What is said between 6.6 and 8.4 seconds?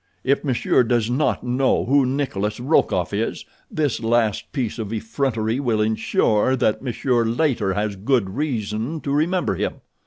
monsieur later has good